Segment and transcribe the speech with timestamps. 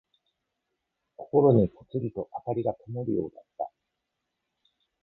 [1.15, 3.69] 心にぽつりと灯がともるようだった。